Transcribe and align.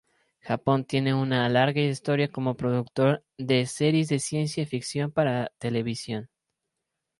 Japón 0.39 0.83
tiene 0.85 1.13
una 1.13 1.47
larga 1.47 1.79
historia 1.79 2.27
como 2.31 2.57
productor 2.57 3.23
de 3.37 3.67
series 3.67 4.07
de 4.09 4.17
ciencia 4.17 4.65
ficción 4.65 5.11
para 5.11 5.51
televisión. 5.59 6.27